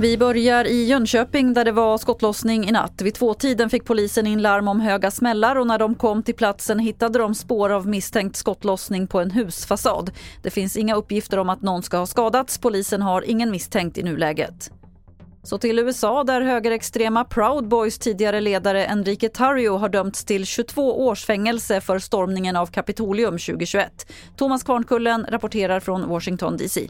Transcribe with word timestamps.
Vi 0.00 0.18
börjar 0.18 0.64
i 0.64 0.84
Jönköping 0.84 1.54
där 1.54 1.64
det 1.64 1.72
var 1.72 1.98
skottlossning 1.98 2.68
i 2.68 2.72
natt. 2.72 3.02
Vid 3.02 3.14
tvåtiden 3.14 3.70
fick 3.70 3.84
polisen 3.84 4.26
in 4.26 4.42
larm 4.42 4.68
om 4.68 4.80
höga 4.80 5.10
smällar 5.10 5.56
och 5.56 5.66
när 5.66 5.78
de 5.78 5.94
kom 5.94 6.22
till 6.22 6.34
platsen 6.34 6.78
hittade 6.78 7.18
de 7.18 7.34
spår 7.34 7.70
av 7.70 7.86
misstänkt 7.86 8.36
skottlossning 8.36 9.06
på 9.06 9.20
en 9.20 9.30
husfasad. 9.30 10.10
Det 10.42 10.50
finns 10.50 10.76
inga 10.76 10.94
uppgifter 10.94 11.38
om 11.38 11.48
att 11.48 11.62
någon 11.62 11.82
ska 11.82 11.96
ha 11.96 12.06
skadats. 12.06 12.58
Polisen 12.58 13.02
har 13.02 13.22
ingen 13.22 13.50
misstänkt 13.50 13.98
i 13.98 14.02
nuläget. 14.02 14.70
Så 15.42 15.58
till 15.58 15.78
USA 15.78 16.24
där 16.24 16.40
högerextrema 16.40 17.24
Proud 17.24 17.68
Boys 17.68 17.98
tidigare 17.98 18.40
ledare 18.40 18.86
Enrique 18.86 19.28
Tarrio 19.28 19.76
har 19.76 19.88
dömts 19.88 20.24
till 20.24 20.46
22 20.46 21.06
års 21.06 21.24
fängelse 21.24 21.80
för 21.80 21.98
stormningen 21.98 22.56
av 22.56 22.66
Kapitolium 22.66 23.38
2021. 23.38 24.12
Thomas 24.36 24.62
Kvarnkullen 24.62 25.26
rapporterar 25.28 25.80
från 25.80 26.08
Washington 26.08 26.56
DC. 26.56 26.88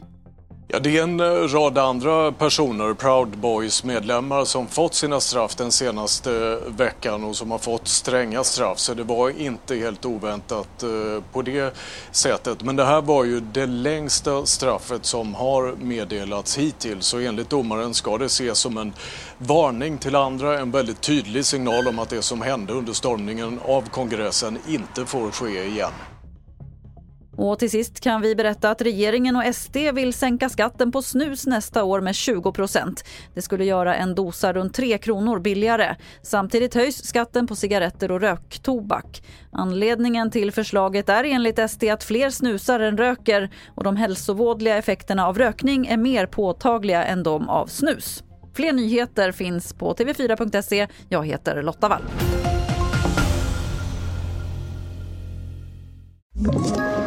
Ja, 0.71 0.79
det 0.79 0.97
är 0.97 1.03
en 1.03 1.19
eh, 1.19 1.25
rad 1.25 1.77
andra 1.77 2.31
personer, 2.31 2.93
Proud 2.93 3.37
Boys 3.37 3.83
medlemmar 3.83 4.45
som 4.45 4.67
fått 4.67 4.93
sina 4.93 5.19
straff 5.19 5.55
den 5.55 5.71
senaste 5.71 6.31
eh, 6.31 6.71
veckan 6.73 7.23
och 7.23 7.35
som 7.35 7.51
har 7.51 7.57
fått 7.57 7.87
stränga 7.87 8.43
straff. 8.43 8.79
Så 8.79 8.93
det 8.93 9.03
var 9.03 9.29
inte 9.29 9.75
helt 9.75 10.05
oväntat 10.05 10.83
eh, 10.83 11.23
på 11.33 11.41
det 11.41 11.73
sättet. 12.11 12.63
Men 12.63 12.75
det 12.75 12.85
här 12.85 13.01
var 13.01 13.23
ju 13.23 13.39
det 13.39 13.65
längsta 13.65 14.45
straffet 14.45 15.05
som 15.05 15.35
har 15.35 15.75
meddelats 15.75 16.57
hittills. 16.57 17.05
Så 17.05 17.19
enligt 17.19 17.49
domaren 17.49 17.93
ska 17.93 18.17
det 18.17 18.25
ses 18.25 18.59
som 18.59 18.77
en 18.77 18.93
varning 19.37 19.97
till 19.97 20.15
andra, 20.15 20.59
en 20.59 20.71
väldigt 20.71 21.01
tydlig 21.01 21.45
signal 21.45 21.87
om 21.87 21.99
att 21.99 22.09
det 22.09 22.21
som 22.21 22.41
hände 22.41 22.73
under 22.73 22.93
stormningen 22.93 23.59
av 23.65 23.89
kongressen 23.89 24.57
inte 24.67 25.05
får 25.05 25.31
ske 25.31 25.63
igen. 25.63 25.91
Och 27.41 27.59
till 27.59 27.69
sist 27.69 27.99
kan 27.99 28.21
vi 28.21 28.35
berätta 28.35 28.69
att 28.69 28.81
regeringen 28.81 29.35
och 29.35 29.55
SD 29.55 29.77
vill 29.93 30.13
sänka 30.13 30.49
skatten 30.49 30.91
på 30.91 31.01
snus 31.01 31.47
nästa 31.47 31.83
år 31.83 32.01
med 32.01 32.15
20 32.15 32.51
procent. 32.51 33.03
Det 33.33 33.41
skulle 33.41 33.65
göra 33.65 33.95
en 33.95 34.15
dosa 34.15 34.53
runt 34.53 34.73
3 34.73 34.97
kronor 34.97 35.39
billigare. 35.39 35.95
Samtidigt 36.21 36.75
höjs 36.75 37.05
skatten 37.05 37.47
på 37.47 37.55
cigaretter 37.55 38.11
och 38.11 38.21
röktobak. 38.21 39.23
Anledningen 39.51 40.31
till 40.31 40.51
förslaget 40.51 41.09
är 41.09 41.23
enligt 41.23 41.69
SD 41.69 41.83
att 41.83 42.03
fler 42.03 42.29
snusar 42.29 42.79
än 42.79 42.97
röker 42.97 43.49
och 43.75 43.83
de 43.83 43.95
hälsovådliga 43.95 44.77
effekterna 44.77 45.27
av 45.27 45.37
rökning 45.37 45.87
är 45.87 45.97
mer 45.97 46.25
påtagliga 46.25 47.03
än 47.03 47.23
de 47.23 47.49
av 47.49 47.67
snus. 47.67 48.23
Fler 48.53 48.73
nyheter 48.73 49.31
finns 49.31 49.73
på 49.73 49.93
tv4.se. 49.93 50.87
Jag 51.09 51.27
heter 51.27 51.63
Lotta 51.63 51.89
Wall. 51.89 52.03